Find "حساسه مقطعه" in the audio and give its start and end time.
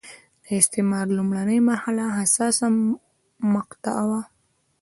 2.19-4.03